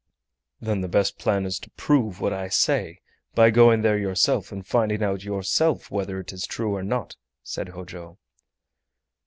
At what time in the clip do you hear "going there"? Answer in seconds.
3.51-3.99